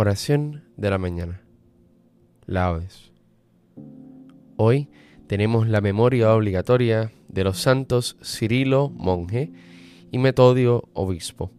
[0.00, 1.42] Oración de la mañana.
[2.46, 3.10] Laudes.
[4.54, 4.90] Hoy
[5.26, 9.50] tenemos la memoria obligatoria de los santos Cirilo, monje,
[10.12, 11.50] y Metodio, obispo.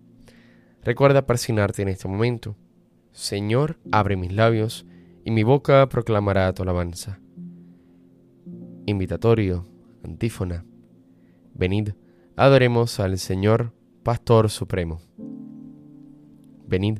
[0.86, 2.56] Recuerda persignarte en este momento.
[3.12, 4.86] Señor, abre mis labios,
[5.26, 7.20] y mi boca proclamará tu alabanza.
[8.86, 9.66] Invitatorio,
[10.02, 10.64] antífona.
[11.54, 11.90] Venid,
[12.38, 15.02] adoremos al Señor, Pastor Supremo.
[16.66, 17.00] Venid,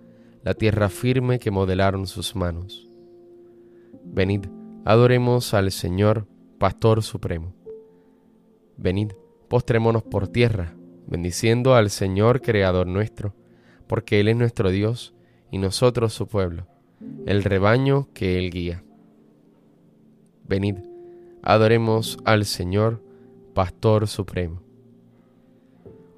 [0.43, 2.89] la tierra firme que modelaron sus manos.
[4.03, 4.45] Venid,
[4.85, 7.53] adoremos al Señor, Pastor Supremo.
[8.77, 9.11] Venid,
[9.47, 10.75] postrémonos por tierra,
[11.07, 13.35] bendiciendo al Señor, Creador nuestro,
[13.87, 15.13] porque Él es nuestro Dios
[15.51, 16.67] y nosotros su pueblo,
[17.25, 18.83] el rebaño que Él guía.
[20.47, 20.77] Venid,
[21.43, 23.03] adoremos al Señor,
[23.53, 24.61] Pastor Supremo.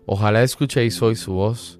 [0.05, 1.79] Ojalá escuchéis hoy su voz,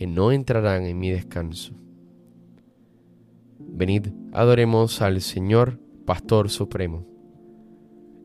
[0.00, 1.74] que no entrarán en mi descanso.
[3.58, 7.06] Venid, adoremos al Señor, Pastor Supremo.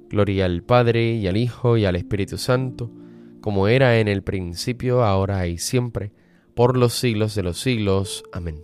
[0.09, 2.94] Gloria al Padre y al Hijo y al Espíritu Santo,
[3.41, 6.14] como era en el principio, ahora y siempre,
[6.53, 8.24] por los siglos de los siglos.
[8.31, 8.64] Amén.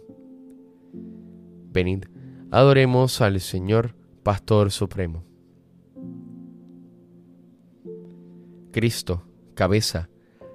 [1.73, 2.05] Venid,
[2.49, 5.25] adoremos al Señor, Pastor Supremo.
[8.71, 10.07] Cristo, cabeza,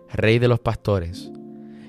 [0.08, 1.30] Rey de los pastores,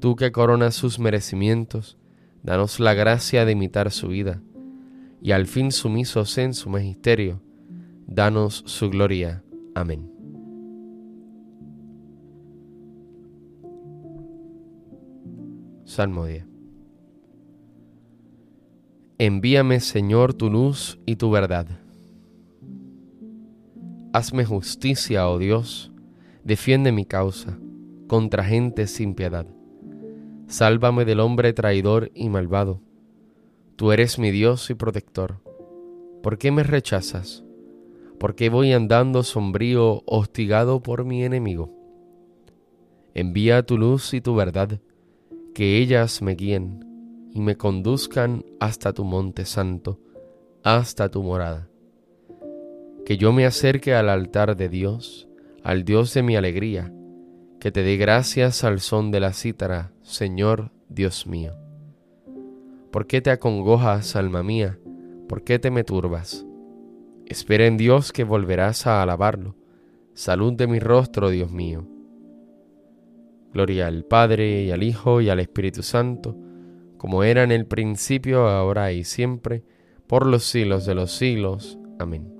[0.00, 1.98] Tú que coronas sus merecimientos,
[2.42, 4.40] danos la gracia de imitar su vida,
[5.20, 7.42] y al fin sumisos en su magisterio,
[8.06, 9.44] danos su gloria.
[9.74, 10.10] Amén.
[15.84, 16.46] Salmo 10.
[19.18, 21.66] Envíame, Señor, tu luz y tu verdad.
[24.14, 25.92] Hazme justicia, oh Dios,
[26.42, 27.58] defiende mi causa
[28.08, 29.46] contra gente sin piedad
[30.50, 32.80] Sálvame del hombre traidor y malvado.
[33.76, 35.40] Tú eres mi Dios y protector.
[36.24, 37.44] ¿Por qué me rechazas?
[38.18, 41.72] ¿Por qué voy andando sombrío, hostigado por mi enemigo?
[43.14, 44.80] Envía tu luz y tu verdad,
[45.54, 46.84] que ellas me guíen
[47.32, 50.00] y me conduzcan hasta tu monte santo,
[50.64, 51.68] hasta tu morada.
[53.06, 55.28] Que yo me acerque al altar de Dios,
[55.62, 56.92] al Dios de mi alegría,
[57.60, 61.52] que te dé gracias al son de la cítara, Señor Dios mío.
[62.90, 64.78] ¿Por qué te acongojas, alma mía?
[65.28, 66.46] ¿Por qué te me turbas?
[67.26, 69.56] Espera en Dios que volverás a alabarlo.
[70.14, 71.86] Salud de mi rostro, Dios mío.
[73.52, 76.36] Gloria al Padre y al Hijo y al Espíritu Santo,
[76.96, 79.64] como era en el principio, ahora y siempre,
[80.06, 81.78] por los siglos de los siglos.
[81.98, 82.32] Amén.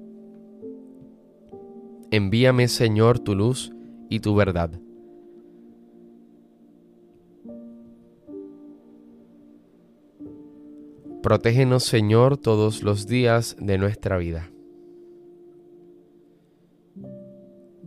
[2.11, 3.71] Envíame, Señor, tu luz
[4.09, 4.81] y tu verdad
[11.23, 14.51] Protégenos, Señor, todos los días de nuestra vida.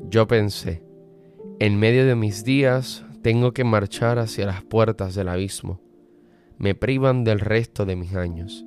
[0.07, 0.83] Yo pensé,
[1.57, 5.81] en medio de mis días tengo que marchar hacia las puertas del abismo.
[6.59, 8.65] Me privan del resto de mis años.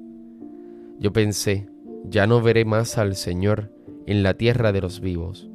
[0.98, 1.68] Yo pensé,
[2.02, 3.70] ya no veré más al Señor
[4.04, 5.48] en la tierra de los vivos.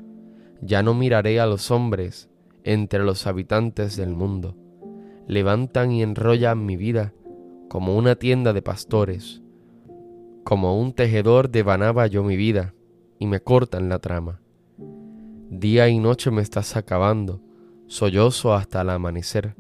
[0.62, 2.30] Ya no miraré a los hombres
[2.64, 4.56] entre los habitantes del mundo.
[5.28, 7.14] Levantan y enrollan mi vida
[7.72, 9.42] como una tienda de pastores,
[10.44, 12.76] como un tejedor devanaba yo mi vida,
[13.18, 14.42] y me cortan la trama.
[15.50, 17.40] Día y noche me estás acabando,
[17.88, 19.56] sollozo hasta el amanecer.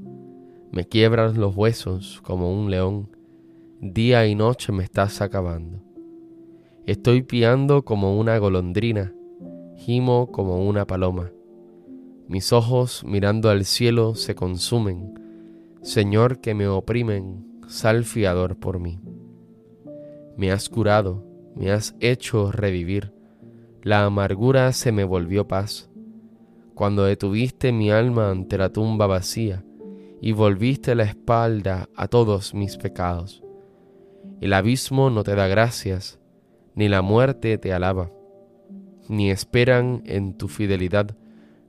[0.73, 3.15] Me quiebras los huesos como un león,
[3.79, 5.81] día y noche me estás acabando.
[6.85, 9.13] Estoy piando como una golondrina,
[9.77, 11.31] gimo como una paloma.
[12.27, 15.17] Mis ojos mirando al cielo se consumen.
[15.81, 18.99] Señor que me oprimen, sal fiador por mí.
[20.35, 21.23] Me has curado,
[21.55, 23.13] me has hecho revivir.
[23.81, 25.89] La amargura se me volvió paz.
[26.75, 29.63] Cuando detuviste mi alma ante la tumba vacía
[30.19, 33.41] y volviste la espalda a todos mis pecados.
[34.41, 36.19] El abismo no te da gracias,
[36.75, 38.11] ni la muerte te alaba,
[39.07, 41.15] ni esperan en tu fidelidad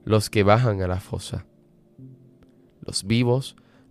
[0.03, 1.45] los que bajan a la fosa.
[2.81, 3.55] Los vivos,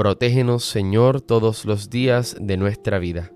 [0.00, 3.30] Protégenos, Señor, todos los días de nuestra vida.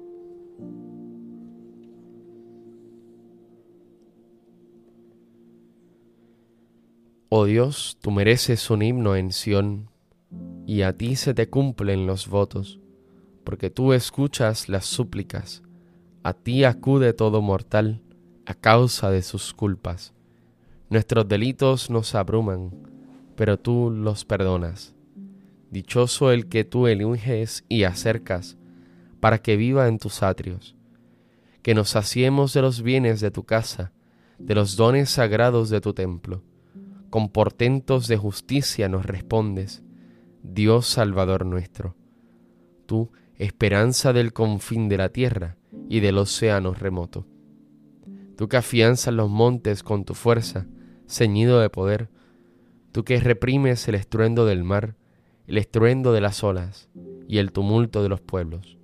[7.29, 9.91] Oh Dios, tú mereces un himno en Sión,
[10.65, 12.81] y a ti se te cumplen los votos,
[13.45, 15.63] porque tú escuchas las súplicas,
[16.23, 18.01] a ti acude todo mortal
[18.47, 20.15] a causa de sus culpas.
[20.89, 22.71] Nuestros delitos nos abruman,
[23.37, 24.94] pero tú los perdonas.
[25.75, 28.56] Dichoso el que tú eliges y acercas,
[29.19, 30.76] para que viva en tus atrios.
[31.62, 33.91] Que nos saciemos de los bienes de tu casa,
[34.38, 36.44] de los dones sagrados de tu templo.
[37.11, 39.82] Con portentos de justicia nos respondes,
[40.44, 41.97] Dios Salvador nuestro.
[42.87, 45.56] Tú, esperanza del confín de la tierra
[45.88, 47.27] y del océano remoto.
[48.37, 50.69] Tú que afianzas los montes con tu fuerza,
[51.09, 52.11] ceñido de poder,
[52.93, 54.94] tú que reprimes el estruendo del mar,
[55.46, 56.88] el estruendo de las olas
[57.29, 58.79] y el tumulto de los pueblos.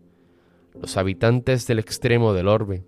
[0.81, 2.85] Los habitantes del extremo del orbe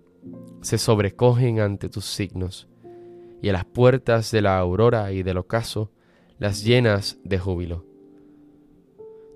[0.61, 2.67] se sobrecogen ante tus signos,
[3.41, 5.91] y a las puertas de la aurora y del ocaso
[6.39, 7.85] las llenas de júbilo.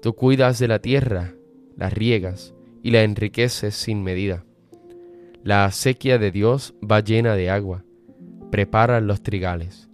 [0.01, 1.33] Tú cuidas de la tierra,
[1.75, 2.53] la riegas
[2.83, 4.45] y la enriqueces sin medida.
[5.43, 7.83] La acequia de Dios va llena de agua,
[8.51, 9.89] preparan los trigales,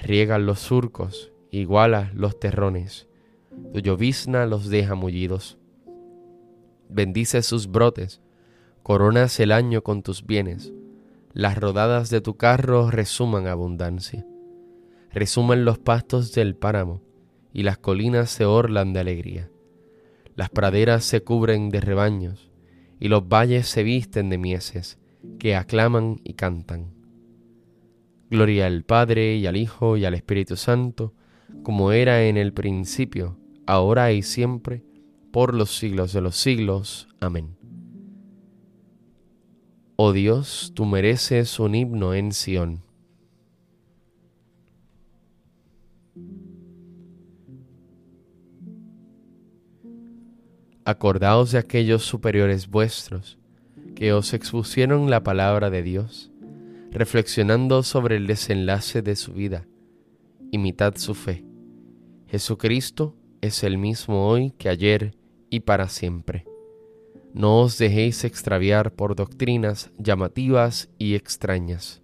[0.00, 3.07] riegan los surcos, iguala los terrones,
[3.72, 5.58] tu llovizna los deja mullidos.
[6.88, 8.20] Bendice sus brotes,
[8.82, 10.72] coronas el año con tus bienes,
[11.34, 14.26] las rodadas de tu carro resuman abundancia.
[15.12, 17.02] Resuman los pastos del páramo,
[17.52, 19.50] y las colinas se orlan de alegría.
[20.34, 22.50] Las praderas se cubren de rebaños,
[22.98, 24.98] y los valles se visten de mieses,
[25.38, 26.92] que aclaman y cantan.
[28.30, 31.14] Gloria al Padre y al Hijo y al Espíritu Santo,
[31.62, 34.82] como era en el principio, ahora y siempre,
[35.30, 37.06] por los siglos de los siglos.
[37.20, 37.54] Amén.
[39.96, 42.82] Oh Dios, tú mereces un himno en Sión.
[50.86, 53.38] Acordaos de aquellos superiores vuestros
[53.94, 56.30] que os expusieron la palabra de Dios,
[56.90, 59.66] reflexionando sobre el desenlace de su vida.
[60.52, 61.44] Imitad su fe.
[62.28, 65.14] Jesucristo es el mismo hoy que ayer
[65.50, 66.44] y para siempre.
[67.32, 72.02] No os dejéis extraviar por doctrinas llamativas y extrañas.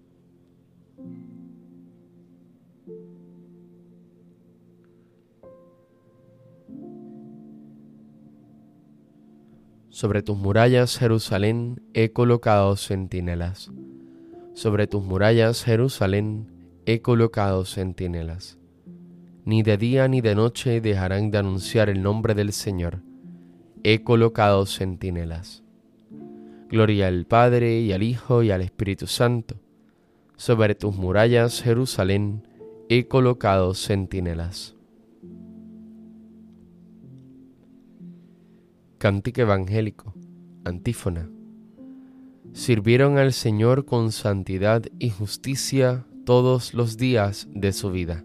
[9.88, 13.70] Sobre tus murallas, Jerusalén, he colocado centinelas.
[14.52, 16.50] Sobre tus murallas, Jerusalén,
[16.84, 18.58] he colocado centinelas
[19.44, 23.02] ni de día ni de noche dejarán de anunciar el nombre del Señor.
[23.82, 25.62] He colocado centinelas.
[26.70, 29.56] Gloria al Padre y al Hijo y al Espíritu Santo.
[30.36, 32.48] Sobre tus murallas, Jerusalén,
[32.88, 34.74] he colocado centinelas.
[38.96, 40.14] Cántico evangélico,
[40.64, 41.28] antífona.
[42.54, 48.24] Sirvieron al Señor con santidad y justicia todos los días de su vida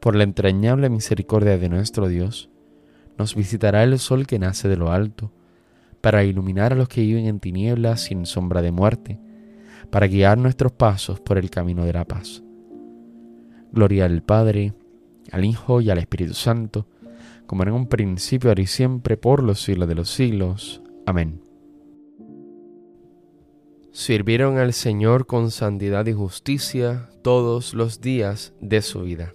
[0.00, 2.50] Por la entrañable misericordia de nuestro Dios,
[3.18, 5.32] nos visitará el sol que nace de lo alto,
[6.00, 9.18] para iluminar a los que viven en tinieblas sin sombra de muerte,
[9.90, 12.42] para guiar nuestros pasos por el camino de la paz.
[13.72, 14.72] Gloria al Padre,
[15.32, 16.86] al Hijo y al Espíritu Santo,
[17.46, 20.82] como en un principio, ahora y siempre, por los siglos de los siglos.
[21.06, 21.40] Amén.
[23.90, 29.34] Sirvieron al Señor con santidad y justicia todos los días de su vida.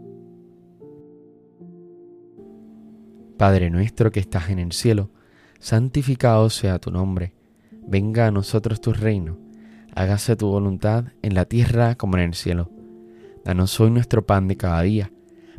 [3.41, 5.09] Padre nuestro que estás en el cielo,
[5.57, 7.33] santificado sea tu nombre,
[7.87, 9.39] venga a nosotros tu reino,
[9.95, 12.69] hágase tu voluntad en la tierra como en el cielo.
[13.43, 15.11] Danos hoy nuestro pan de cada día,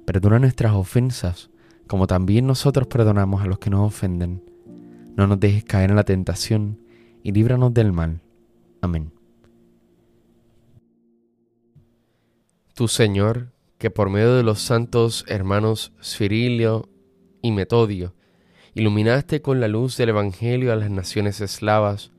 [0.04, 1.50] perdona nuestras ofensas,
[1.88, 4.44] como también nosotros perdonamos a los que nos ofenden.
[5.16, 6.78] No nos dejes caer en la tentación,
[7.24, 8.20] y líbranos del mal.
[8.80, 9.10] Amén.
[12.74, 16.88] Tu Señor, que por medio de los santos hermanos Cirilio
[17.42, 18.14] y Metodio,
[18.74, 22.12] iluminaste con la luz del Evangelio a las naciones eslavas,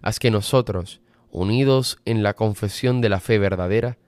[0.00, 1.00] haz que nosotros,
[1.30, 3.98] unidos en la confesión de la fe verdadera,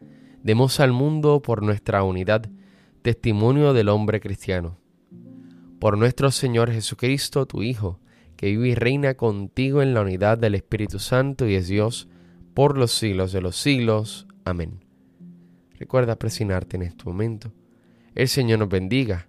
[0.43, 2.51] demos al mundo por nuestra unidad
[3.03, 4.79] testimonio del hombre cristiano.
[5.79, 8.01] Por nuestro Señor Jesucristo, tu Hijo,
[8.37, 12.09] que vive y reina contigo en la unidad del Espíritu Santo y es Dios,
[12.55, 14.27] por los siglos de los siglos.
[14.45, 14.85] Amén.
[15.79, 17.53] Recuerda presionarte en este momento.
[18.15, 19.29] El Señor nos bendiga